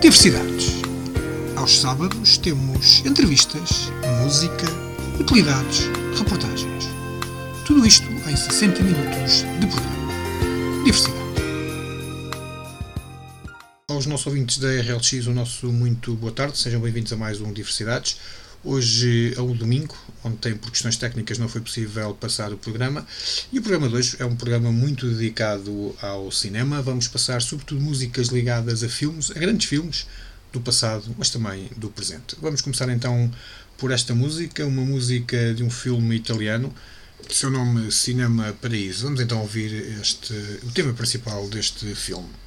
[0.00, 0.82] Diversidades.
[1.56, 3.90] Aos sábados temos entrevistas,
[4.22, 4.66] música,
[5.18, 5.86] utilidades,
[6.18, 6.84] reportagens.
[7.64, 10.84] Tudo isto em 60 minutos de programa.
[10.84, 11.26] Diversidade.
[13.88, 16.58] Aos nossos ouvintes da RLX, o nosso muito boa tarde.
[16.58, 18.18] Sejam bem-vindos a mais um Diversidades.
[18.68, 23.06] Hoje é o domingo, ontem por questões técnicas não foi possível passar o programa
[23.52, 26.82] e o programa de hoje é um programa muito dedicado ao cinema.
[26.82, 30.08] Vamos passar sobretudo músicas ligadas a filmes, a grandes filmes
[30.52, 32.36] do passado, mas também do presente.
[32.42, 33.30] Vamos começar então
[33.78, 36.74] por esta música, uma música de um filme italiano,
[37.30, 39.04] seu nome Cinema Paraíso.
[39.04, 40.32] Vamos então ouvir este,
[40.64, 42.45] o tema principal deste filme.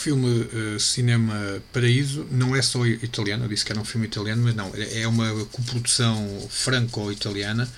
[0.00, 4.42] Filme uh, Cinema Paraíso não é só italiano, eu disse que era um filme italiano,
[4.42, 7.68] mas não, é uma coprodução franco-italiana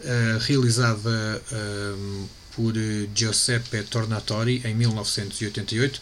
[0.00, 2.28] uh, realizada uh,
[2.60, 2.74] por
[3.14, 6.00] Giuseppe Tornatori em 1988.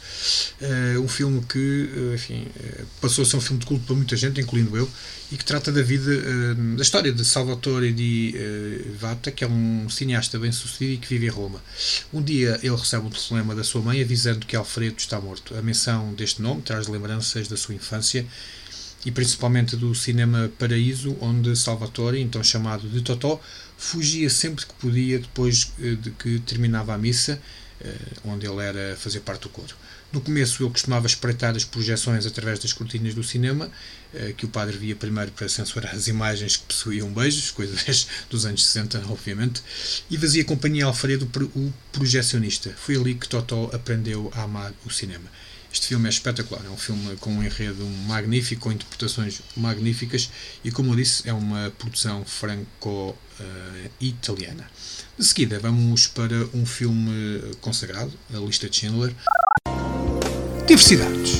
[0.61, 2.49] Uh, um filme que uh, enfim,
[3.01, 4.91] passou a ser um filme de culto para muita gente, incluindo eu,
[5.31, 6.11] e que trata da vida,
[6.75, 8.35] da história de Salvatore di
[8.99, 11.63] Vata, que é um cineasta bem sucedido e que vive em Roma.
[12.13, 15.55] Um dia ele recebe um telefonema da sua mãe avisando que Alfredo está morto.
[15.55, 18.27] A menção deste nome traz lembranças da sua infância
[19.05, 23.41] e principalmente do cinema Paraíso, onde Salvatore, então chamado de Totó,
[23.79, 27.41] fugia sempre que podia depois eh, de que terminava a missa,
[27.81, 27.95] eh,
[28.25, 29.75] onde ele era fazer parte do coro.
[30.13, 33.71] No começo ele costumava espreitar as projeções através das cortinas do cinema,
[34.13, 38.45] eh, que o padre via primeiro para censurar as imagens que possuíam beijos, coisas dos
[38.45, 39.63] anos 60, obviamente,
[40.11, 42.75] e fazia companhia a Alfredo, o projecionista.
[42.77, 45.31] Foi ali que Totó aprendeu a amar o cinema.
[45.73, 50.31] Este filme é espetacular, é um filme com um enredo magnífico, com interpretações magníficas
[50.65, 54.71] e, como eu disse, é uma produção franco-italiana.
[55.19, 59.15] De seguida, vamos para um filme consagrado, A Lista de Schindler.
[60.67, 61.33] Diversidades.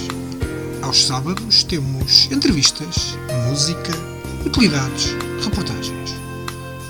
[0.83, 3.15] Aos sábados temos entrevistas,
[3.49, 3.93] música,
[4.45, 5.13] utilidades,
[5.45, 6.11] reportagens.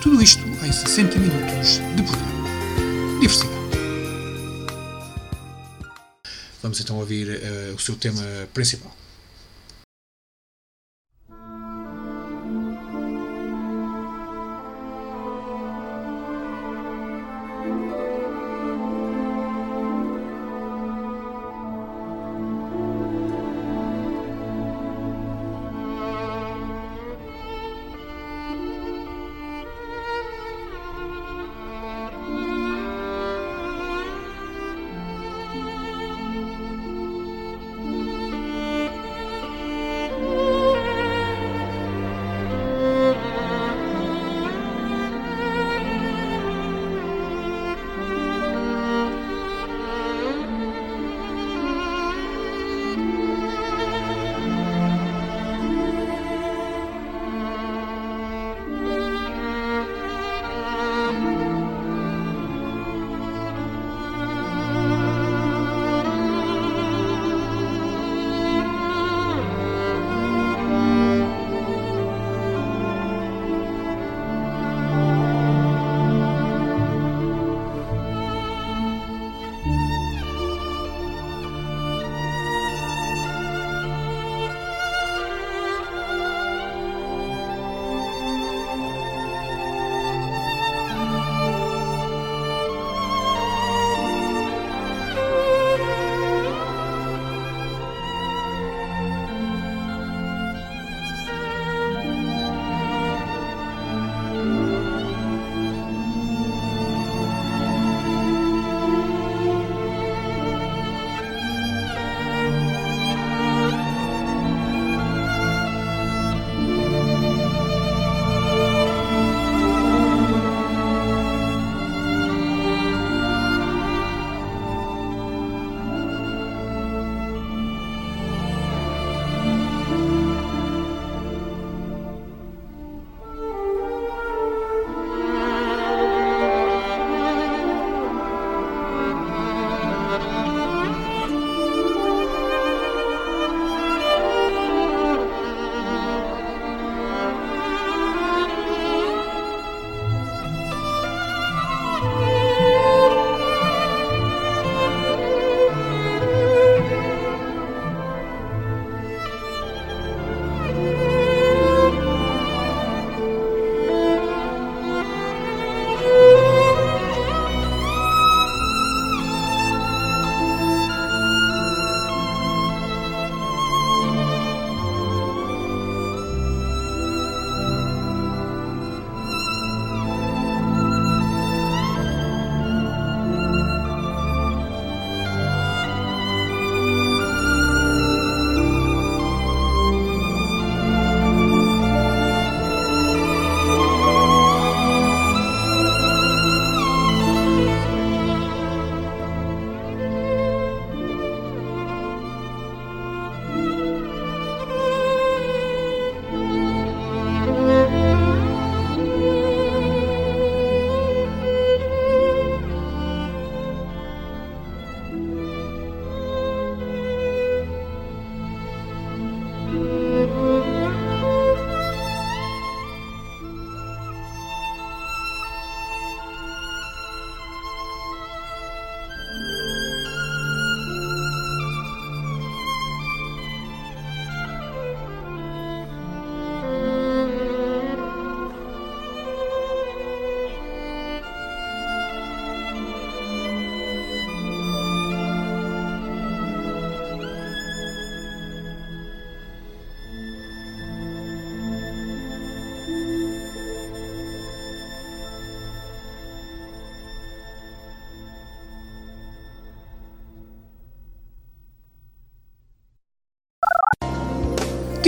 [0.00, 3.20] Tudo isto em 60 minutos de programa.
[3.20, 3.57] Diversidade.
[6.62, 8.22] Vamos então ouvir uh, o seu tema
[8.52, 8.97] principal.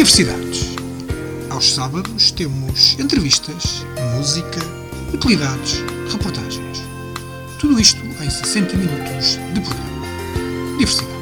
[0.00, 0.64] Diversidades.
[1.50, 3.84] Aos sábados temos entrevistas,
[4.16, 4.60] música,
[5.12, 5.80] utilidades,
[6.10, 6.78] reportagens.
[7.58, 10.06] Tudo isto em 60 minutos de programa.
[10.78, 11.20] Diversidade.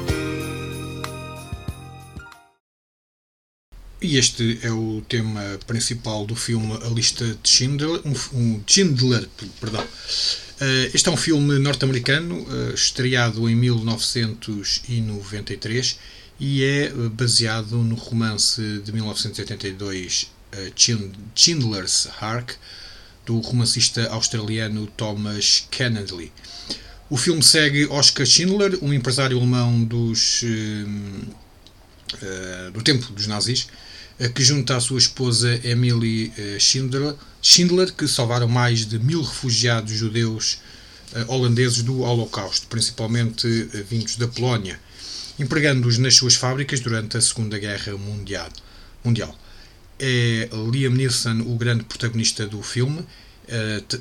[4.00, 9.28] E este é o tema principal do filme A Lista de Schindler, um, um Schindler,
[9.60, 9.82] perdão.
[9.82, 15.98] Uh, este é um filme norte-americano, uh, estreado em 1993
[16.38, 20.72] e é eh, baseado no romance de 1982 uh,
[21.34, 22.54] Schindler's Ark,
[23.26, 26.32] do romancista australiano Thomas Kennedy.
[27.10, 30.42] O filme segue Oscar Schindler, um empresário alemão dos,
[32.72, 33.66] do tempo dos nazis,
[34.34, 39.92] que junta a sua esposa Emily eh, Schindler, Schindler, que salvaram mais de mil refugiados
[39.92, 40.58] judeus
[41.14, 44.80] eh, holandeses do Holocausto, principalmente eh, vindos da Polónia,
[45.38, 47.96] empregando-os nas suas fábricas durante a Segunda Guerra
[49.04, 49.38] Mundial.
[49.98, 53.04] É Liam Neeson o grande protagonista do filme,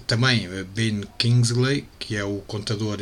[0.05, 2.97] também Ben Kingsley, que é o contador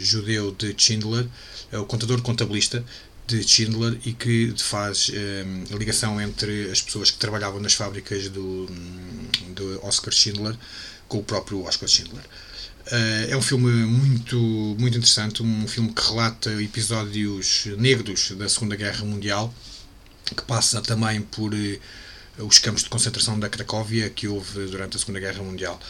[0.00, 1.26] judeu de Schindler,
[1.70, 2.84] é o contador contabilista,
[3.26, 5.10] de Schindler e que faz
[5.72, 8.66] a ligação entre as pessoas que trabalhavam nas fábricas do,
[9.54, 10.56] do Oscar Schindler
[11.08, 12.24] com o próprio Oscar Schindler.
[12.86, 14.36] Uh, é um filme muito,
[14.78, 19.52] muito interessante, um filme que relata episódios negros da Segunda Guerra Mundial,
[20.24, 25.00] que passa também por uh, os campos de concentração da Cracóvia que houve durante a
[25.00, 25.80] Segunda Guerra Mundial.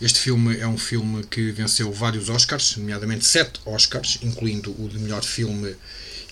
[0.00, 4.98] Este filme é um filme que venceu vários Oscars, nomeadamente sete Oscars, incluindo o de
[4.98, 5.76] melhor filme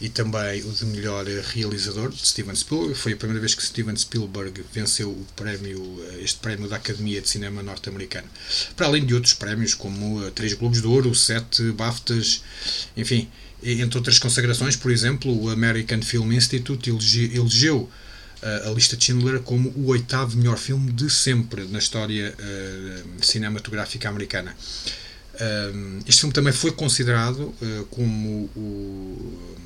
[0.04, 2.94] e também o de melhor realizador de Steven Spielberg.
[2.94, 5.80] Foi a primeira vez que Steven Spielberg venceu o prémio,
[6.10, 8.26] eh, este prémio da Academia de Cinema norte-americana.
[8.76, 12.42] Para além de outros prémios como eh, três Globos de Ouro, sete BAFTAs,
[12.94, 13.30] enfim,
[13.62, 17.88] entre outras consagrações, por exemplo, o American Film Institute elegeu
[18.42, 23.24] eh, a lista de Schindler como o oitavo melhor filme de sempre na história uh,
[23.24, 24.54] cinematográfica americana.
[25.34, 29.63] Uh, este filme também foi considerado uh, como o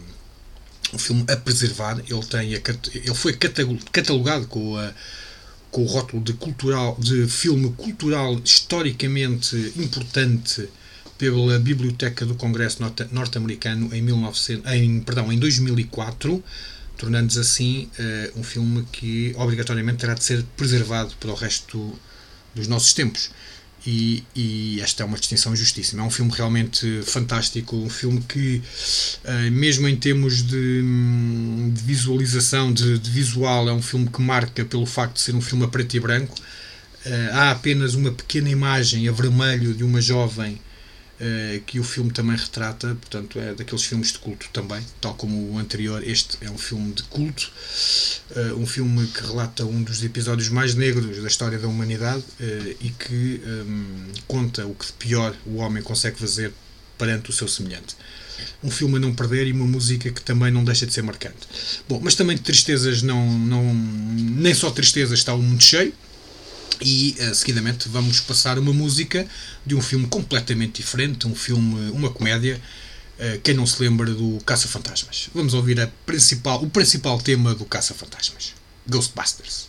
[0.92, 1.98] um filme a preservar.
[1.98, 2.60] Ele, tem a,
[2.94, 4.92] ele foi catalogado com, a,
[5.70, 10.68] com o rótulo de, cultural, de filme cultural historicamente importante
[11.18, 12.78] pela Biblioteca do Congresso
[13.10, 16.42] norte-americano em, 1900, em, perdão, em 2004,
[16.96, 21.98] tornando-se assim uh, um filme que obrigatoriamente terá de ser preservado para o resto
[22.54, 23.30] dos nossos tempos.
[23.90, 26.02] E, e, esta é uma distinção justíssima.
[26.02, 28.62] É um filme realmente fantástico, um filme que,
[29.24, 30.82] uh, mesmo em termos de,
[31.72, 35.40] de visualização, de, de, visual, é um filme que marca pelo facto de ser um
[35.40, 36.36] filme a preto e branco.
[37.06, 40.60] Uh, há apenas uma pequena imagem a vermelho de uma jovem
[41.18, 45.54] uh, que o filme também retrata, portanto, é daqueles filmes de culto também, tal como
[45.54, 46.06] o anterior.
[46.06, 47.50] Este é um filme de culto,
[48.56, 52.90] um filme que relata um dos episódios mais negros da história da humanidade uh, e
[52.90, 56.52] que um, conta o que de pior o homem consegue fazer
[56.98, 57.96] perante o seu semelhante
[58.62, 61.36] um filme a não perder e uma música que também não deixa de ser marcante.
[61.88, 65.92] Bom, mas também de tristezas não, não nem só tristezas está o mundo cheio,
[66.80, 69.26] e uh, seguidamente vamos passar uma música
[69.66, 72.60] de um filme completamente diferente, um filme, uma comédia.
[73.18, 75.28] Uh, quem não se lembra do Caça-Fantasmas?
[75.34, 78.54] Vamos ouvir principal, o principal tema do Caça-Fantasmas:
[78.88, 79.68] Ghostbusters.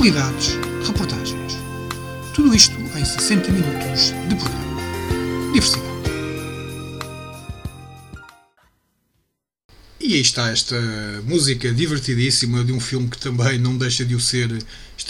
[0.00, 1.58] Utilidades, reportagens.
[2.34, 5.52] Tudo isto em 60 minutos de programa.
[5.52, 5.90] Diversidade.
[10.00, 10.80] E aí está esta
[11.26, 14.50] música divertidíssima de um filme que também não deixa de o ser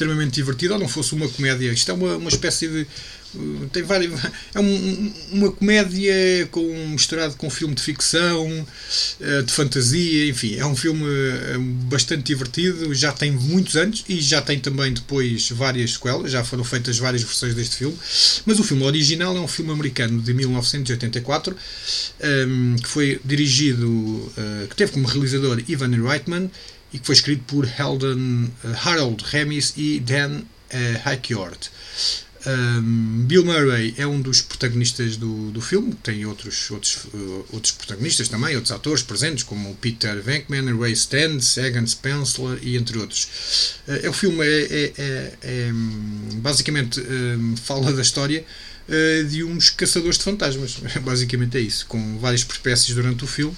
[0.00, 1.70] extremamente divertido, ou não fosse uma comédia.
[1.70, 2.86] Isto é uma, uma espécie de.
[3.34, 4.12] uh, Tem várias,
[4.54, 8.48] é um- uma comédia com, misturado com um filme de ficção,
[9.20, 14.20] uh, de fantasia, enfim, é um filme uh, bastante divertido, já tem muitos anos e
[14.20, 17.96] já tem também depois várias sequelas, já foram feitas várias versões deste filme,
[18.46, 21.54] mas o filme original é um filme americano de 1984,
[22.48, 24.32] um, que foi dirigido,
[24.68, 26.50] que teve como realizador Ivan Reitman
[26.92, 31.70] e que foi escrito por Heldon, uh, Harold Ramis e Dan uh, Hackjord.
[32.46, 37.72] Um, Bill Murray é um dos protagonistas do, do filme, tem outros, outros, uh, outros
[37.72, 43.29] protagonistas também, outros atores presentes, como Peter Venkman, Ray Stantz, Egan Spencer e entre outros.
[43.87, 45.70] Uh, o filme é, é- é- é,
[46.37, 48.42] basicamente hum, fala da história
[48.88, 50.76] uh, de uns caçadores de fantasmas.
[51.05, 53.57] Basicamente é isso, com várias peripécias durante o filme.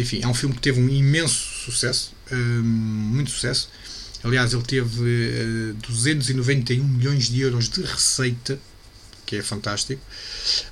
[0.00, 3.68] Enfim, é um filme que teve um imenso sucesso, muito sucesso.
[4.22, 8.58] Aliás, ele teve uh, 291 milhões de euros de receita,
[9.24, 10.02] que é fantástico.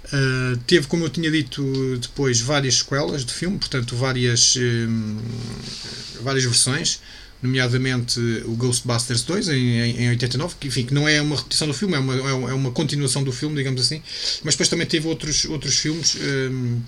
[0.07, 1.63] Uh, teve, como eu tinha dito,
[1.99, 5.19] depois várias sequelas de filme, portanto, várias, hum,
[6.23, 7.01] várias versões,
[7.43, 11.69] nomeadamente o Ghostbusters 2 em, em, em 89, que, enfim, que não é uma repetição
[11.69, 14.03] do filme, é uma, é é uma continuação do filme, digamos assim,
[14.43, 16.17] mas depois também teve outros, outros filmes.
[16.17, 16.81] hum,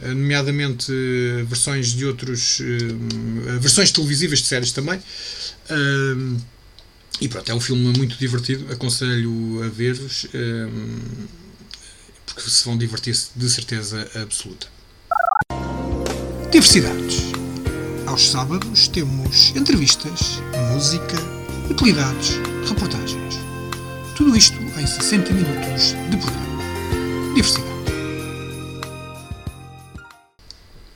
[0.00, 5.00] nomeadamente eh, versões de outros eh, versões televisivas de séries também.
[7.20, 10.26] E pronto, é um filme muito divertido aconselho a ver-vos
[12.26, 14.68] porque se vão divertir-se de certeza absoluta.
[16.52, 17.24] Diversidades.
[18.06, 20.40] Aos sábados temos entrevistas,
[20.72, 21.16] música,
[21.68, 22.36] utilidades,
[22.68, 23.34] reportagens.
[24.16, 27.34] Tudo isto em 60 minutos de programa.
[27.34, 27.67] Diversidade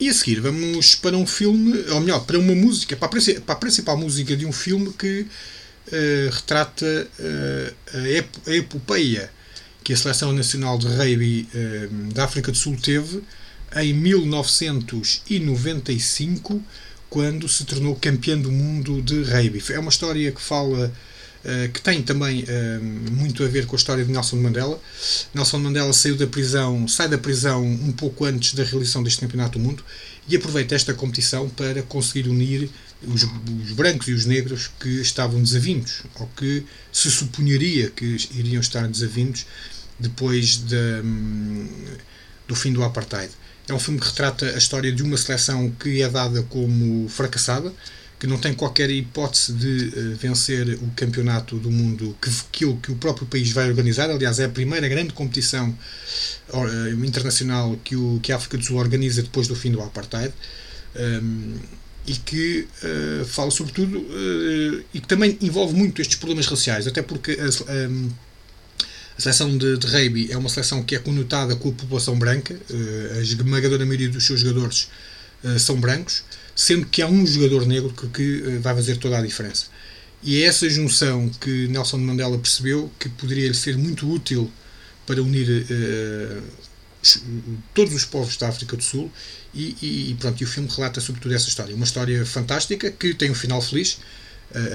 [0.03, 3.55] E a seguir vamos para um filme, ou melhor, para uma música, para a, para
[3.55, 5.25] a principal música de um filme que
[5.89, 9.31] eh, retrata eh, a, ep a epopeia
[9.81, 13.23] que a Seleção Nacional de Rugby eh, da África do Sul teve
[13.77, 16.61] em 1995,
[17.09, 19.63] quando se tornou campeão do mundo de rugby.
[19.69, 20.91] É uma história que fala
[21.73, 22.79] que tem também eh,
[23.11, 24.79] muito a ver com a história de Nelson Mandela.
[25.33, 29.59] Nelson Mandela saiu da prisão, sai da prisão um pouco antes da realização deste Campeonato
[29.59, 29.83] do Mundo
[30.27, 32.69] e aproveita esta competição para conseguir unir
[33.05, 38.61] os, os brancos e os negros que estavam desavindos, ou que se supunharia que iriam
[38.61, 39.45] estar desavindos
[39.99, 41.67] depois da, hum,
[42.47, 43.31] do fim do apartheid.
[43.67, 47.73] É um filme que retrata a história de uma seleção que é dada como fracassada,
[48.23, 52.91] que não tem qualquer hipótese de uh, vencer o campeonato do mundo que, que, que,
[52.93, 54.09] o próprio país vai organizar.
[54.09, 55.77] Aliás, é a primeira grande competição
[56.53, 60.33] uh, internacional que, o, que a África do Sul organiza depois do fim do apartheid.
[60.95, 61.55] Um,
[62.07, 63.97] e que uh, fala sobretudo
[64.93, 68.09] e que também envolve muito estes problemas raciais, até porque a, um,
[69.17, 72.57] a seleção de, de rugby é uma seleção que é conotada com a população branca,
[73.17, 74.87] a esmagadora maioria dos seus jogadores
[75.59, 76.23] são brancos,
[76.55, 79.65] sendo que há um jogador negro que, que eh, vai fazer toda a diferença.
[80.21, 84.49] E é essa junção que Nelson Mandela percebeu que poderia ser muito útil
[85.05, 86.43] para unir uh,
[87.73, 89.11] todos os povos da África do Sul
[89.53, 89.75] e,
[90.11, 91.75] e, pronto, e o filme relata sobretudo essa história.
[91.75, 93.99] Uma história fantástica que tem um final feliz.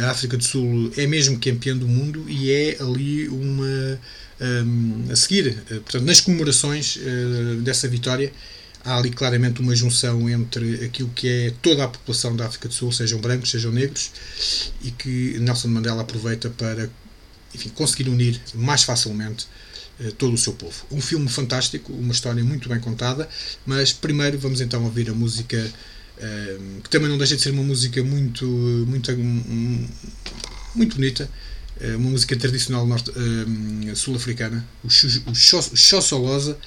[0.00, 3.98] A África do Sul é mesmo campeã do mundo e é ali uma.
[4.40, 6.98] Um, a seguir, portanto, nas comemorações
[7.62, 8.32] dessa vitória,
[8.84, 12.74] há ali claramente uma junção entre aquilo que é toda a população da África do
[12.74, 14.10] Sul, sejam brancos, sejam negros,
[14.82, 16.88] e que Nelson Mandela aproveita para
[17.54, 19.46] enfim, conseguir unir mais facilmente
[20.00, 20.84] eh, todo o seu povo.
[20.90, 23.28] Um filme fantástico, uma história muito bem contada,
[23.66, 25.56] mas primeiro vamos então ouvir a música
[26.18, 29.12] eh, que também não deixa de ser uma música muito, muito,
[30.74, 31.30] muito bonita,
[31.96, 36.58] uma música tradicional uh, sul-africana, o Xoxolosa.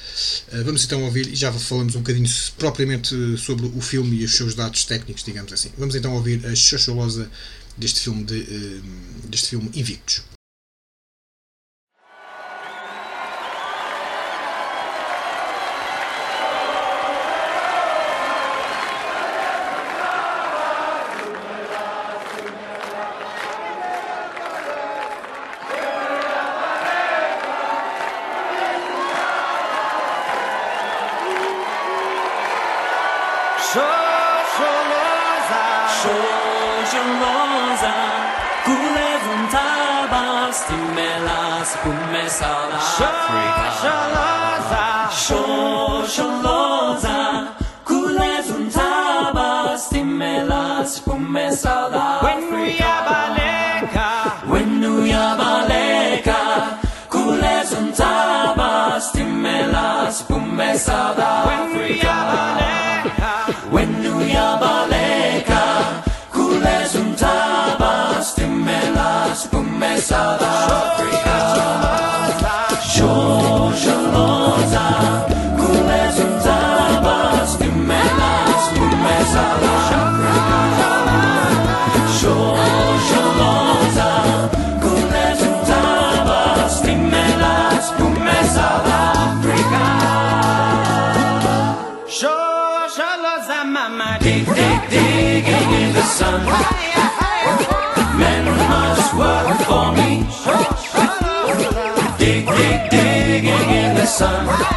[0.54, 4.36] Uh, vamos então ouvir e já falamos um bocadinho propriamente sobre o filme e os
[4.36, 5.70] seus dados técnicos, digamos assim.
[5.78, 7.30] Vamos então ouvir a Xoxolosa
[7.78, 10.24] deste filme, de, uh, deste filme Invictus.
[98.18, 100.26] Men must work for me.
[102.18, 104.71] Dig, dig, digging in the sun.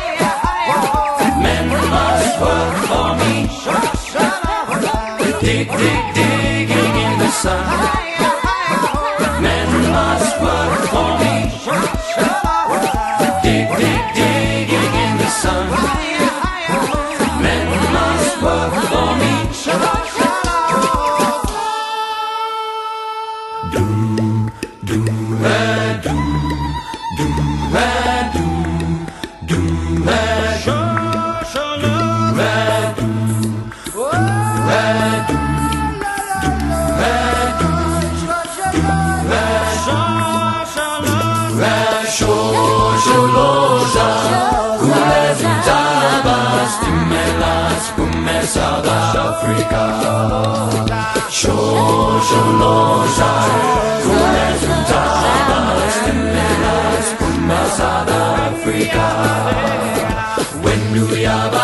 [60.94, 61.56] လူပြပ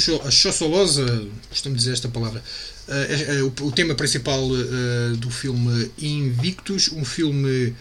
[0.00, 2.42] foi a chossolosa, costumo dizer esta palavra,
[2.88, 7.74] uh, uh, o, o, tema principal uh, do filme Invictus, um filme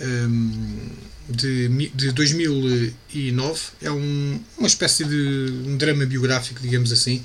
[0.00, 0.88] um,
[1.28, 3.60] de, de 2009.
[3.82, 7.22] É um, uma espécie de um drama biográfico, digamos assim,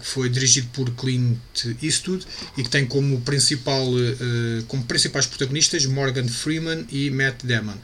[0.00, 1.36] que foi dirigido por Clint
[1.82, 2.24] Eastwood
[2.56, 3.86] e que tem como, principal,
[4.68, 7.76] como principais protagonistas Morgan Freeman e Matt Damon.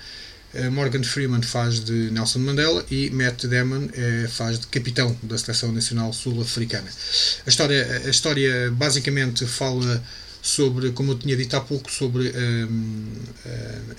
[0.54, 5.36] Eh, Morgan Freeman faz de Nelson Mandela e Matt Damon eh, faz de capitão da
[5.36, 6.88] Seleção Nacional Sul-Africana.
[7.44, 10.02] A história, a história basicamente fala
[10.40, 13.06] sobre, como eu tinha dito há pouco, sobre um,
[13.46, 13.48] a,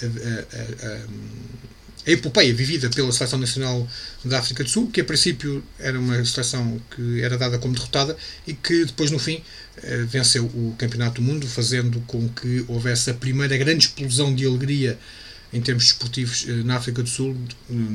[0.05, 0.97] a, a,
[2.07, 3.87] a epopeia vivida pela Seleção Nacional
[4.23, 8.15] da África do Sul, que a princípio era uma seleção que era dada como derrotada
[8.45, 9.43] e que depois, no fim,
[9.81, 14.45] eh, venceu o Campeonato do Mundo, fazendo com que houvesse a primeira grande explosão de
[14.45, 14.99] alegria
[15.55, 17.35] em termos desportivos eh, na África do Sul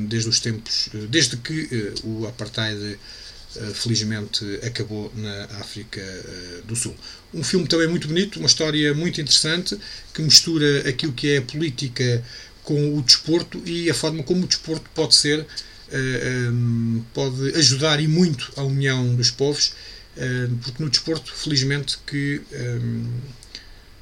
[0.09, 2.99] desde os tempos, eh, desde que eh, o apartheid
[3.75, 6.01] felizmente acabou na África
[6.69, 6.95] do Sul.
[7.35, 9.77] Um filme também muito bonito, uma história muito interessante
[10.15, 12.25] que mistura aquilo que é a política
[12.63, 15.45] com o desporto e a forma como o desporto pode ser
[17.13, 19.73] pode ajudar e muito a união dos povos
[20.63, 22.41] porque no desporto felizmente que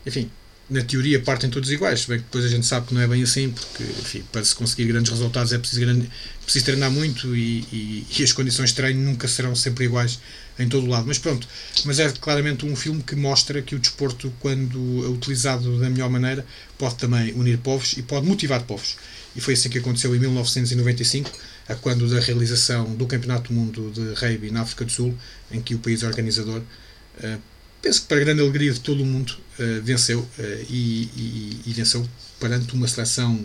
[0.05, 0.31] enfim
[0.71, 3.23] na teoria partem todos iguais, bem que depois a gente sabe que não é bem
[3.23, 6.11] assim, porque enfim, para se conseguir grandes resultados é preciso, grande,
[6.43, 10.19] preciso treinar muito e, e, e, as condições de treino nunca serão sempre iguais
[10.59, 11.07] em todo o lado.
[11.07, 11.49] Mas pronto,
[11.85, 16.11] mas é claramente um filme que mostra que o desporto, quando é utilizado da melhor
[16.11, 16.45] maneira,
[16.77, 18.97] pode também unir povos e pode motivar povos.
[19.35, 21.31] E foi assim que aconteceu em 1995,
[21.69, 25.17] a quando da realização do Campeonato do Mundo de Rugby na África do Sul,
[25.51, 27.41] em que o país organizador uh,
[27.83, 31.73] penso que para grande alegria de todo o mundo, uh, venceu uh, e, e, e,
[31.73, 32.07] venceu
[32.41, 33.45] perante uma seleção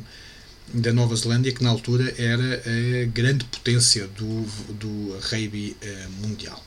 [0.74, 4.42] da Nova Zelândia que na altura era a grande potência do,
[4.74, 6.64] do rugby uh, mundial.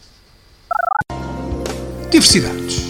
[2.10, 2.82] Diversidades.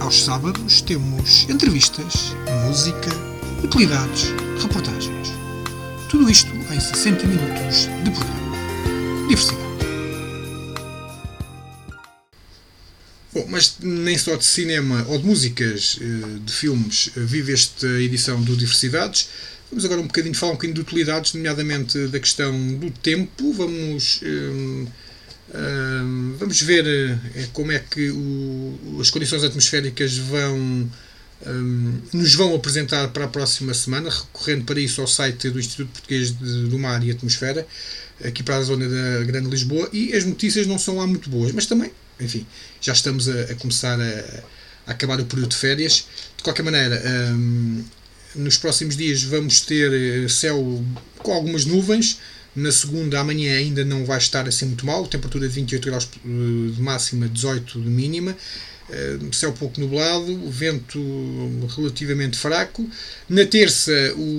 [0.00, 2.34] Aos sábados temos entrevistas,
[2.66, 3.10] música,
[3.62, 4.30] utilidades,
[4.62, 5.28] reportagens.
[6.08, 9.26] Tudo isto em 60 minutos de programa.
[9.28, 9.69] Diversidade.
[13.32, 17.86] Bom, mas nem só de cinema ou de músicas eh, de filmes eh, vive esta
[18.00, 19.28] edição do Diversidades.
[19.70, 23.52] Vamos agora um bocadinho falar um bocadinho de utilidades, nomeadamente da questão do tempo.
[23.52, 24.86] Vamos, um,
[25.54, 27.20] um, vamos ver
[27.52, 30.90] como é que o, as condições atmosféricas vão
[31.46, 35.92] um, nos vão apresentar para a próxima semana, recorrendo para isso ao site do Instituto
[35.92, 37.64] Português de, do Mar e Atmosfera,
[38.24, 41.52] aqui para a zona da Grande Lisboa, e as notícias não são lá muito boas,
[41.52, 42.46] mas também enfim,
[42.80, 44.42] já estamos a, a começar a,
[44.86, 46.06] a, acabar o período de férias.
[46.36, 47.02] De qualquer maneira,
[47.32, 47.84] um,
[48.34, 50.82] nos próximos dias vamos ter eh, céu
[51.18, 52.18] com algumas nuvens.
[52.54, 56.72] Na segunda, amanhã ainda não vai estar assim muito mal, temperatura de 28 graus eh,
[56.74, 58.36] de máxima, 18 de mínima.
[58.92, 61.00] Eh, céu pouco nublado, vento
[61.76, 62.88] relativamente fraco.
[63.28, 63.92] Na terça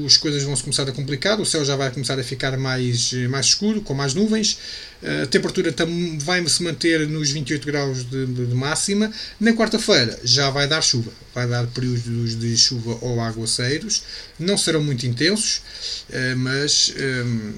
[0.06, 3.14] as coisas vão se começar a complicar, o céu já vai começar a ficar mais,
[3.30, 4.58] mais escuro, com mais nuvens.
[5.02, 5.74] Eh, a temperatura
[6.20, 9.12] vai se manter nos 28 graus de, de, de máxima.
[9.40, 14.04] Na quarta-feira já vai dar chuva, vai dar períodos de chuva ou aguaceiros.
[14.38, 15.62] Não serão muito intensos,
[16.10, 16.94] eh, mas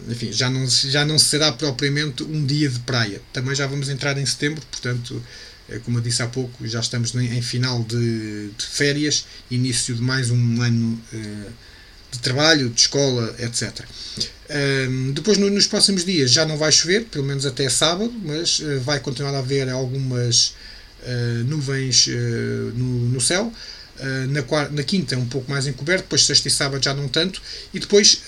[0.10, 3.19] enfim, já não, já não será propriamente um dia de praia.
[3.32, 5.21] Também já vamos entrar em setembro, portanto
[5.84, 10.30] como eu disse há pouco, já estamos em final de, de férias, início de mais
[10.30, 11.49] um ano eh,
[12.12, 13.86] de trabalho, de escola, etc.
[15.13, 18.99] depois, nos próximos dias, já não vai chover, pelo menos até sábado, mas eh, vai
[18.99, 20.54] continuar a haver algumas
[21.04, 22.08] eh, nuvens
[22.76, 23.52] no, céu.
[24.30, 27.41] na, na, quinta um pouco mais encoberto, depois sexta e sábado já não tanto,
[27.73, 28.21] e depois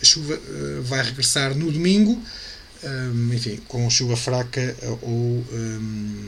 [0.00, 0.38] a chuva
[0.82, 2.20] vai regressar no domingo,
[2.82, 6.26] um, enfim, com chuva fraca ou um,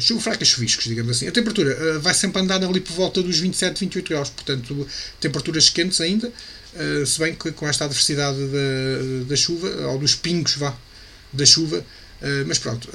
[0.00, 1.28] chuva fraca e chuviscos, digamos assim.
[1.28, 4.86] A temperatura uh, vai sempre andar ali por volta dos 27, 28 graus, portanto,
[5.20, 10.14] temperaturas quentes ainda, uh, se bem que com esta adversidade da, da chuva, ou dos
[10.14, 10.76] pingos, vá,
[11.32, 11.84] da chuva,
[12.46, 12.88] mas pronto,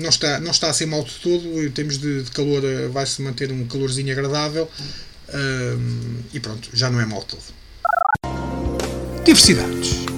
[0.00, 3.20] não, está, não está a ser mal de todo, em termos de, de calor, vai-se
[3.20, 4.70] manter um calorzinho agradável,
[6.32, 7.42] e pronto, já não é mal de todo.
[9.24, 10.12] Diversidades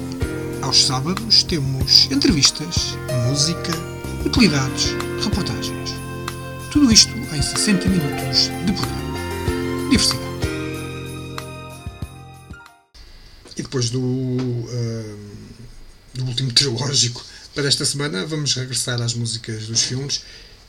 [0.65, 2.97] aos sábados temos entrevistas,
[3.29, 3.73] música,
[4.25, 6.04] utilidades, reportagens.
[6.75, 9.89] Tudo isto em 60 minutos de programa.
[9.91, 10.25] Diversidade.
[13.57, 15.19] E depois do, uh,
[16.15, 20.25] do último trilógico para esta semana, vamos regressar às músicas dos filmes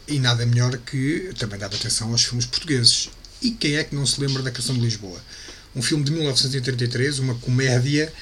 [0.07, 3.09] E nada melhor que também dar atenção aos filmes portugueses.
[3.41, 5.19] E quem é que não se lembra da Canção de Lisboa?
[5.75, 8.13] Um filme de 1933, uma comédia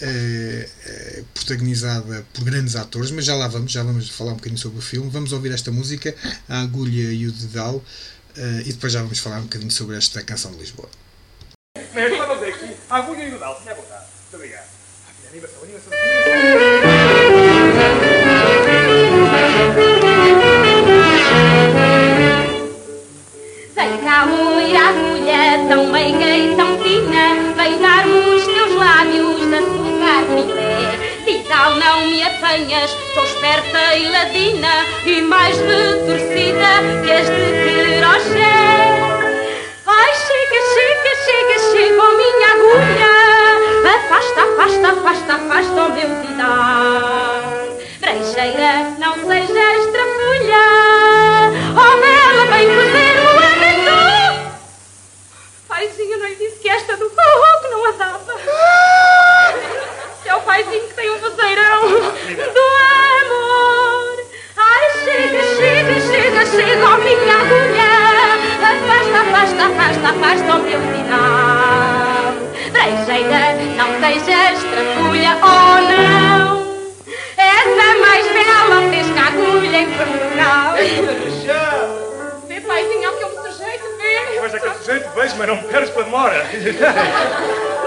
[0.00, 4.58] eh, eh, protagonizada por grandes atores, mas já lá vamos, já vamos falar um bocadinho
[4.58, 5.10] sobre o filme.
[5.10, 6.14] Vamos ouvir esta música,
[6.48, 7.82] A Agulha e o Dedal,
[8.36, 10.88] eh, e depois já vamos falar um bocadinho sobre esta Canção de Lisboa.
[11.94, 14.04] Mas eu aqui, a agulha e o dedal, tinha vontade.
[14.22, 14.68] Muito obrigado.
[15.30, 15.92] Animação, animação.
[23.74, 28.39] Vem cá, loira agulha, tão meiga e tão fina, vem dar-me
[28.80, 30.98] lábios de açúcar filé.
[31.24, 36.70] Tidal, não me apanhas, sou esperta e ladina, e mais retorcida
[37.04, 38.56] que de crochê.
[39.86, 43.14] Ai, chega, chega, chega, chega, oh minha agulha,
[43.96, 47.40] afasta, afasta, afasta, afasta o meu tidal.
[48.00, 49.79] Brecheira, não sejas
[70.04, 72.34] afasta o meu final.
[72.72, 73.42] Brejeira,
[73.76, 76.60] não sejas trafulha, oh não.
[77.36, 80.74] Essa mais bela fez que agulha em Portugal.
[82.48, 84.38] Vê, paizinho, ao que eu me sujeito, vê.
[84.38, 86.46] Pois é que esse jeito vejo, mas não me perdes pela demora.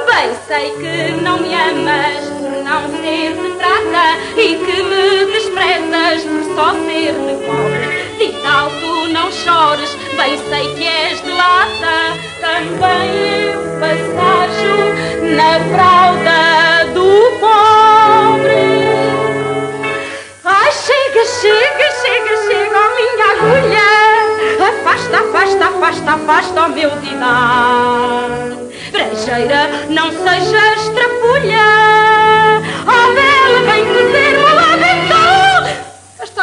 [0.05, 4.05] Bem sei que não me amas por não ser de prata
[4.37, 7.72] e que me desprezas por só ser de cobre.
[8.23, 14.77] De tal tu não chores, bem sei que és de lata, também eu passajo
[15.35, 17.09] na fralda do
[17.41, 18.63] pobre.
[20.45, 23.89] Ai, chega, chega, chega, chega, oh minha agulha.
[24.69, 28.29] Afasta, afasta, afasta, afasta o meu didar.
[28.93, 32.61] Brejeira, não sejas trapulha.
[32.87, 33.83] Oh, bela, vem.
[34.03, 34.32] Esta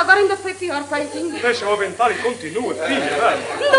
[0.01, 1.38] agora ainda foi pior, paizinho.
[1.38, 3.36] Deixa o avental e continua, filha, vai.
[3.36, 3.78] Do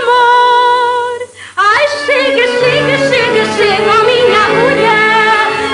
[0.00, 1.28] amor.
[1.56, 4.96] Ai, chega, chega, chega, chega, oh minha agulha.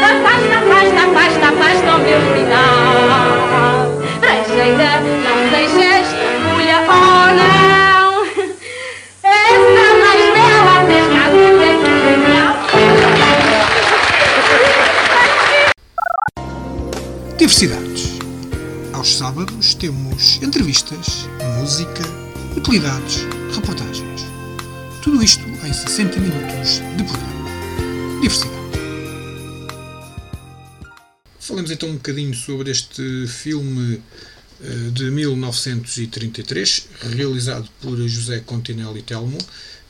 [0.02, 3.86] Afasta, afasta, afasta, afasta o meu final.
[4.18, 8.08] Brejeira, não sejas trapulha, oh não.
[9.22, 12.52] Essa mais bela fez que a agulha em Portugal.
[17.36, 18.17] Diversidades.
[18.98, 21.28] Aos sábados temos entrevistas,
[21.60, 22.02] música,
[22.56, 23.18] utilidades,
[23.54, 24.22] reportagens.
[25.04, 28.20] Tudo isto em 60 minutos de programa.
[28.20, 28.58] Diversidade.
[31.38, 34.02] Falamos então um bocadinho sobre este filme
[34.60, 39.38] eh, de 1933, realizado por José Continelli Telmo,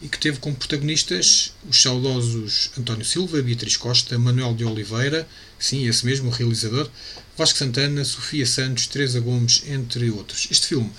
[0.02, 5.26] e que teve como protagonistas os saudosos António Silva, Beatriz Costa, Manuel de Oliveira,
[5.58, 6.90] sim, esse mesmo, o realizador,
[7.38, 10.48] Vasco Santana, Sofia Santos, Teresa Gomes, entre outros.
[10.50, 10.90] Este filme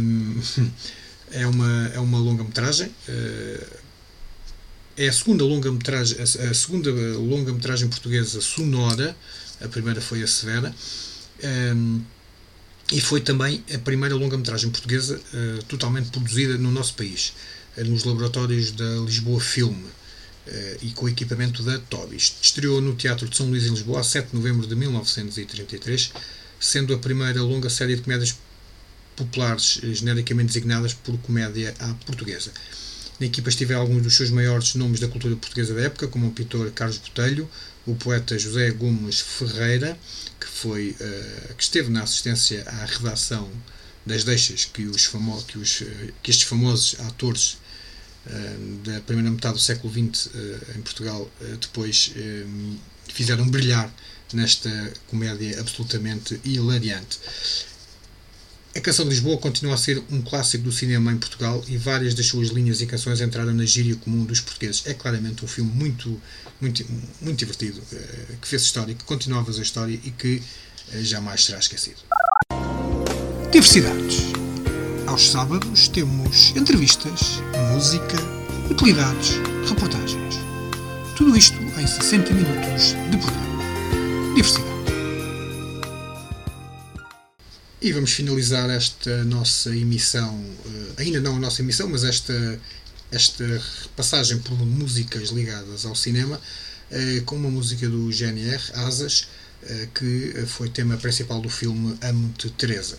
[0.00, 0.40] hum,
[1.30, 3.66] é uma, é uma longa-metragem, eh,
[4.96, 9.14] é a segunda longa-metragem, a, segunda longa-metragem portuguesa sonora,
[9.60, 10.74] a primeira foi a Severa,
[11.76, 12.00] hum,
[12.90, 17.34] e foi também a primeira longa-metragem portuguesa eh, totalmente produzida no nosso país,
[17.76, 19.84] eh, nos laboratórios da Lisboa Filme
[20.82, 22.36] e com equipamento da Tobis.
[22.42, 26.12] Estreou no Teatro de São Luís em Lisboa a 7 de novembro de 1933,
[26.58, 28.36] sendo a primeira longa série de comédias
[29.16, 32.50] populares eh, genericamente designadas por comédia à portuguesa.
[33.18, 36.32] Na equipa estiveram alguns dos seus maiores nomes da cultura portuguesa da época, como o
[36.32, 37.48] pintor Carlos Botelho,
[37.86, 39.98] o poeta José Gomes Ferreira,
[40.40, 43.50] que, foi, eh, que esteve na assistência à redação
[44.06, 47.59] das deixas que, os famo que, os, eh, que estes famosos atores eh,
[48.84, 52.44] da primeira metade do século XX eh, em Portugal eh, depois eh,
[53.08, 53.92] fizeram brilhar
[54.32, 54.70] nesta
[55.06, 57.18] comédia absolutamente hilariante.
[58.76, 62.14] A Canção de Lisboa continua a ser um clássico do cinema em Portugal e várias
[62.14, 64.82] das suas linhas e canções entraram na gíria comum dos portugueses.
[64.86, 66.20] É claramente um filme muito,
[66.60, 66.86] muito,
[67.20, 70.40] muito divertido, eh, que fez história, que continua a fazer história e que
[71.02, 71.98] jamais será esquecido.
[73.50, 74.39] Diversidades.
[75.10, 77.42] Aos sábados temos entrevistas,
[77.74, 78.16] música,
[78.70, 79.38] utilidades,
[79.68, 80.36] reportagens.
[81.16, 84.34] Tudo isto em 60 minutos de programa.
[84.36, 84.70] Diversidade.
[87.82, 92.60] E vamos finalizar esta nossa emissão, eh, ainda não a nossa emissão, mas esta,
[93.10, 93.60] esta
[93.96, 96.40] passagem por músicas ligadas ao cinema,
[96.88, 99.26] eh, com uma música do GNR, Asas,
[99.64, 102.96] eh, que foi tema principal do filme Amo-te Teresa.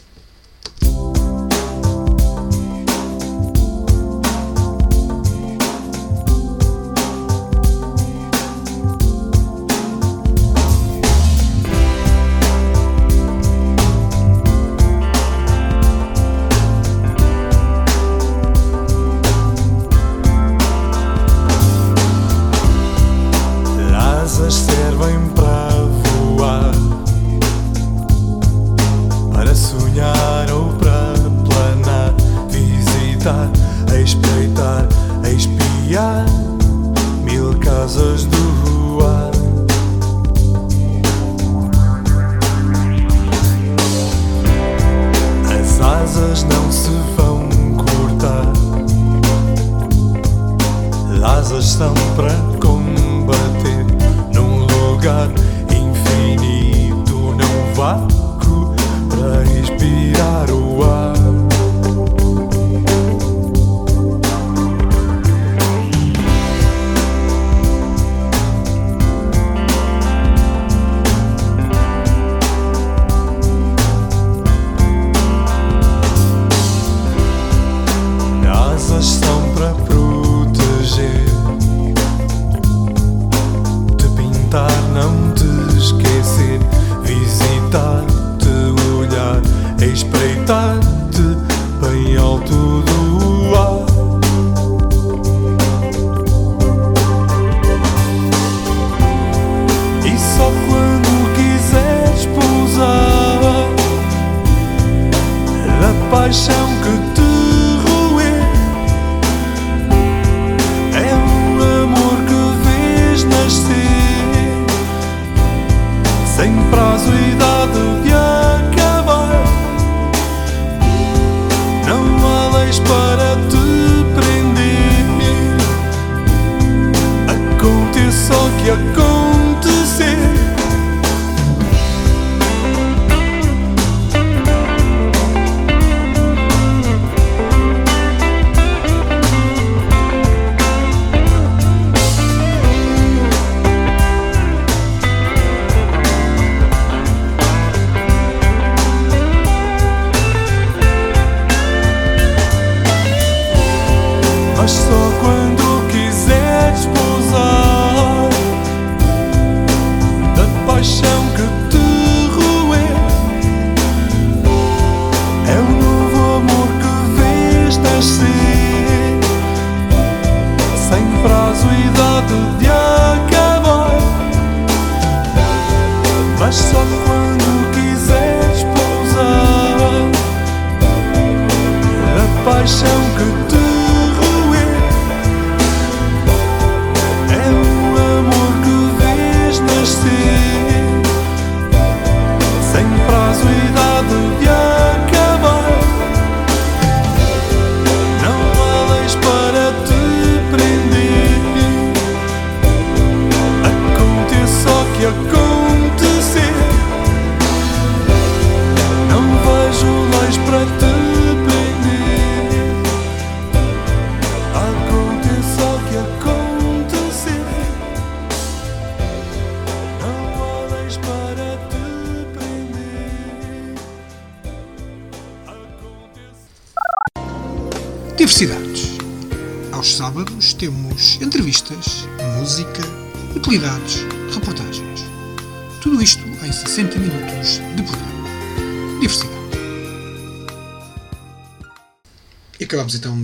[168.02, 168.31] closely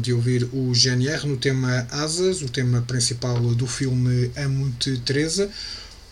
[0.08, 5.52] de ouvir o GNR no tema Asas, o tema principal do filme Amo-te Teresa.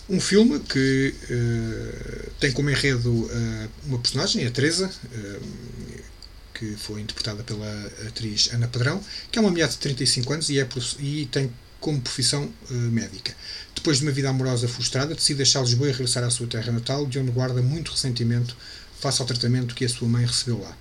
[0.09, 5.39] Um filme que eh, tem como enredo eh, uma personagem, a Teresa, eh,
[6.53, 10.59] que foi interpretada pela atriz Ana Padrão, que é uma mulher de 35 anos e,
[10.59, 10.67] é,
[10.99, 13.33] e tem como profissão médica.
[13.73, 17.05] Depois de uma vida amorosa frustrada, decide deixar Lisboa e regressar à sua terra natal,
[17.05, 18.57] de onde guarda muito ressentimento
[18.99, 20.75] face ao tratamento que a sua mãe recebeu lá.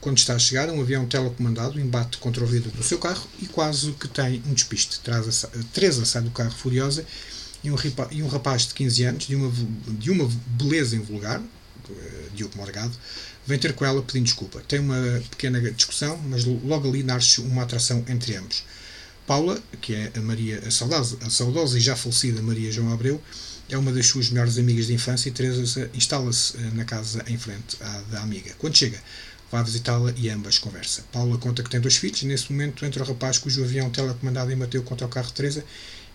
[0.00, 3.46] Quando está a chegar, um avião telecomandado embate contra o vidro do seu carro e
[3.46, 5.00] quase que tem um despiste.
[5.00, 7.04] Traz a sa- Teresa sai do carro furiosa
[7.62, 7.76] e um,
[8.10, 9.52] e um rapaz de 15 anos, de uma,
[9.98, 11.40] de uma beleza invulgar,
[11.90, 12.92] eh, Diogo Morgado,
[13.46, 14.62] vem ter com ela pedindo desculpa.
[14.66, 18.64] Tem uma pequena discussão, mas logo ali nasce uma atração entre ambos.
[19.26, 23.20] Paula, que é a Maria, a saudosa, a saudosa e já falecida Maria João Abreu,
[23.70, 27.38] é uma das suas melhores amigas de infância e Teresa instala-se eh, na casa em
[27.38, 28.52] frente à da amiga.
[28.58, 28.98] Quando chega,
[29.50, 31.04] vai visitá-la e ambas conversam.
[31.12, 34.82] Paula conta que tem dois filhos nesse momento entra o rapaz cujo avião telecomandado embateu
[34.82, 35.64] contra o carro de Teresa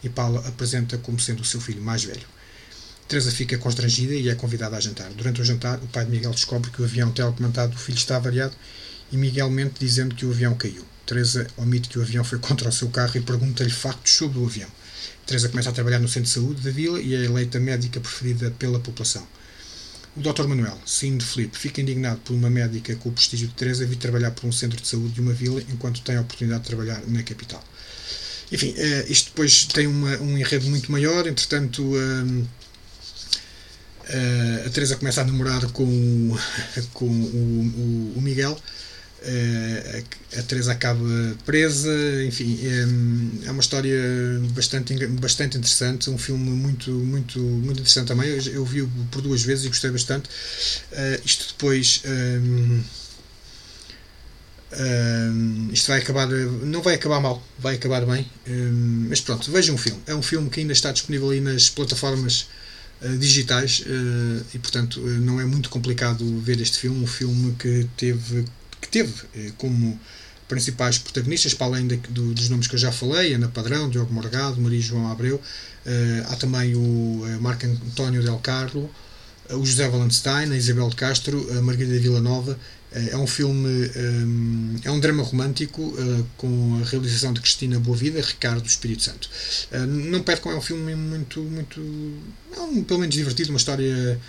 [0.04, 2.28] e Paula apresenta como sendo o seu filho mais velho.
[3.08, 5.12] Teresa fica constrangida e é convidada a jantar.
[5.14, 8.16] Durante o jantar, o pai de Miguel descobre que o avião telecomandado do filho está
[8.16, 8.56] avariado
[9.12, 10.84] e Miguel mente dizendo que o avião caiu.
[11.06, 14.46] Teresa omite que o avião foi contra o seu carro e pergunta-lhe factos sobre o
[14.46, 14.70] avião.
[15.26, 18.52] Teresa começa a trabalhar no centro de saúde da vila e é eleita médica preferida
[18.60, 19.26] pela população.
[20.16, 20.48] O Dr.
[20.48, 23.98] Manuel, Cine de Filipe, fica indignado por uma médica com o prestígio de Teresa vir
[23.98, 27.02] trabalhar por um centro de saúde de uma vila enquanto tem a oportunidade de trabalhar
[27.08, 27.64] na capital.
[28.52, 31.84] Enfim, eh, isto depois tem uma- um enredo muito maior, entretanto.
[31.98, 32.44] eh,
[34.66, 36.38] a Teresa começa a namorar com,
[36.94, 38.58] com o, o- o Miguel,
[39.26, 41.00] a, a Teresa acaba
[41.46, 41.92] presa,
[42.26, 44.00] enfim, é, é uma história
[44.54, 48.30] bastante, bastante interessante, um filme muito, muito, muito interessante também.
[48.30, 50.30] Eu, eu vi por duas vezes e gostei bastante.
[50.92, 52.04] Uh, isto depois.
[52.06, 52.84] Um,
[55.72, 58.30] isto vai acabar, não vai acabar mal, vai acabar bem,
[59.08, 60.02] mas pronto, vejam um filme.
[60.06, 62.48] É um filme que ainda está disponível aí nas plataformas
[63.18, 63.86] digitais
[64.54, 67.02] e, portanto, não é muito complicado ver este filme.
[67.02, 68.44] Um filme que teve
[68.86, 70.00] que teve eh, como
[70.48, 74.14] principais protagonistas, para além de, do, dos nomes que eu já falei, Ana Padrão, Diogo
[74.14, 78.90] Morgado, Maria João Abreu, uh, há também o uh, Marco António Del Carlo,
[79.50, 82.58] o José Valenstein, a Isabel de Castro, a Margarida Villanova.
[82.92, 83.92] é um filme,
[84.84, 85.94] é um drama romântico
[86.36, 89.30] com a realização de Cristina Boavida, Ricardo Espírito Santo.
[89.88, 91.80] não percam, é um filme muito, muito,
[92.56, 94.20] é um, pelo menos divertido, uma história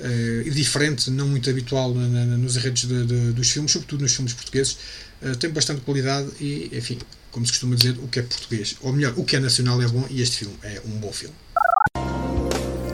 [0.00, 4.14] uh, diferente, não muito habitual na, na, nos arredos de, de, dos filmes, sobretudo nos
[4.14, 4.78] filmes portugueses.
[5.22, 6.98] Uh, tem bastante qualidade e, enfim,
[7.30, 9.86] como se costuma dizer, o que é português, ou melhor, o que é nacional é
[9.86, 11.34] bom e este filme é um bom filme.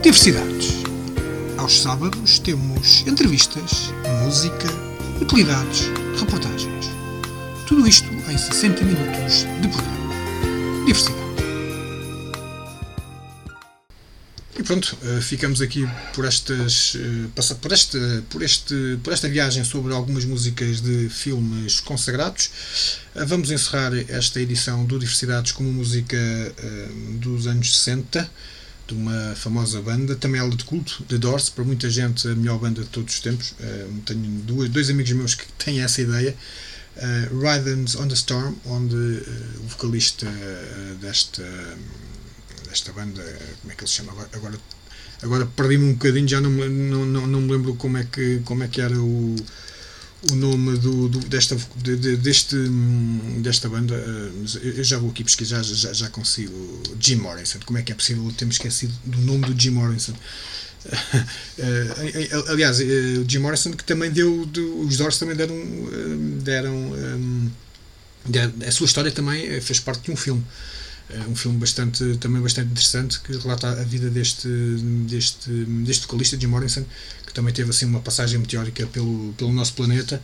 [0.02, 0.82] Diversidades.
[1.58, 3.92] Aos sábados temos entrevistas,
[4.24, 4.68] música,
[5.20, 5.82] utilidades,
[6.18, 6.86] reportagens.
[7.68, 10.84] Tudo isto em 60 minutos de programa.
[10.84, 11.21] Diversidade.
[14.58, 17.98] E pronto, eh, ficamos aqui por estas eh, por esta,
[18.28, 22.50] por este por esta viagem sobre algumas músicas de filmes consagrados.
[23.14, 26.18] Eh, vamos encerrar esta edição do Diversidades com uma música
[27.18, 28.30] dos anos 60
[28.86, 32.58] de uma famosa banda, também ela de culto, The Doors, para muita gente a melhor
[32.58, 33.54] banda de todos os tempos.
[34.04, 36.36] Tenho dois, dois amigos meus que têm essa ideia.
[36.94, 40.26] Uh, on the Storm, onde o vocalista
[41.00, 41.42] desta
[42.72, 43.22] esta banda,
[43.60, 44.28] como é que ele se chama agora?
[44.32, 44.60] Agora,
[45.22, 48.64] agora perdi-me um bocadinho, já não, não, não, não me lembro como é que, como
[48.64, 49.36] é que era o,
[50.30, 52.56] o nome do, do desta, de, de, deste,
[53.38, 53.94] desta banda,
[54.40, 56.82] mas eu já vou aqui pesquisar, já, já consigo.
[56.98, 60.14] Jim Morrison, como é que é possível ter esquecido do nome do Jim Morrison?
[62.48, 64.48] aliás, o Jim Morrison que também deu,
[64.80, 65.56] os Doors também deram,
[66.42, 67.52] deram,
[68.26, 70.44] deram a sua história também fez parte de um filme
[71.10, 74.48] é um filme bastante, também bastante interessante que relata a vida deste,
[75.06, 76.84] deste, deste vocalista, Jim Morrison,
[77.26, 80.22] que também teve assim uma passagem meteórica pelo, pelo nosso planeta.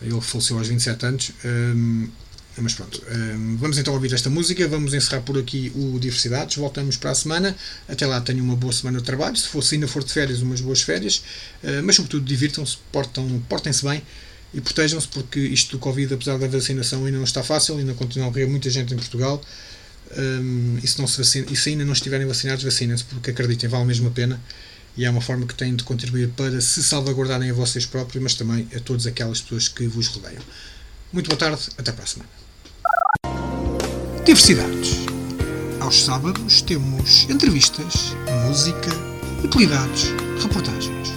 [0.00, 1.32] Ele faleceu aos 27 anos.
[1.44, 2.08] Um,
[2.60, 4.66] mas pronto, um, vamos então ouvir esta música.
[4.68, 6.56] Vamos encerrar por aqui o Diversidades.
[6.56, 7.56] Voltamos para a semana.
[7.88, 9.36] Até lá tenham uma boa semana de trabalho.
[9.36, 11.22] Se for, ainda for de férias, umas boas férias.
[11.62, 12.78] Uh, mas sobretudo divirtam-se,
[13.48, 14.02] portem-se bem
[14.52, 18.28] e protejam-se, porque isto do Covid, apesar da vacinação, ainda não está fácil, ainda continua
[18.28, 19.42] a morrer muita gente em Portugal.
[20.16, 23.68] Um, e, se não se vacina, e se ainda não estiverem vacinados, vacinem-se, porque acreditem,
[23.68, 24.40] vale mesmo a pena
[24.98, 28.34] e é uma forma que têm de contribuir para se salvaguardarem a vocês próprios, mas
[28.34, 30.42] também a todas aquelas pessoas que vos rodeiam.
[31.12, 32.30] Muito boa tarde, até para a semana.
[34.24, 34.90] Diversidades.
[35.80, 38.12] Aos sábados temos entrevistas,
[38.46, 38.90] música,
[39.44, 40.06] utilidades,
[40.42, 41.08] reportagens.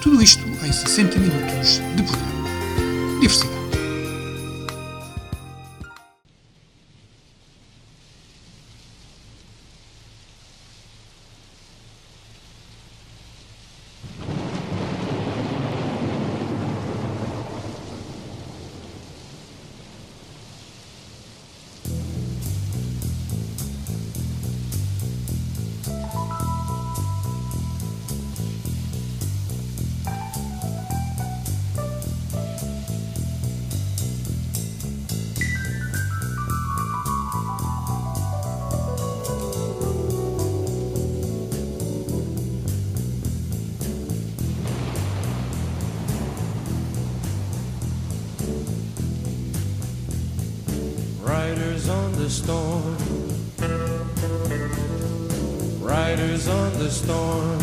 [0.00, 3.20] Tudo isto em 60 minutos de programa.
[3.20, 3.59] Diversidade.
[52.20, 52.96] The storm.
[55.80, 57.58] Riders on the storm.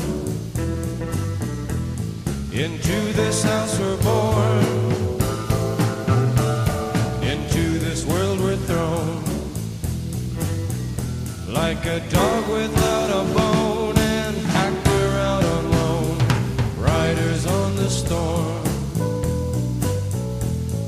[2.52, 4.64] Into this house we're born.
[7.22, 9.24] Into this world we're thrown.
[11.54, 16.18] Like a dog without a bone and packed we're out alone.
[16.80, 18.64] Riders on the storm.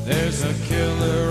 [0.05, 1.28] There's a killer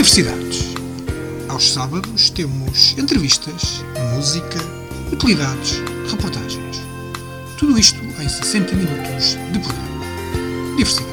[0.00, 0.64] Diversidades.
[1.50, 3.84] Aos sábados temos entrevistas,
[4.14, 4.58] música,
[5.12, 6.80] utilidades, reportagens.
[7.58, 10.76] Tudo isto em 60 minutos de programa.
[10.78, 11.09] Diversidade.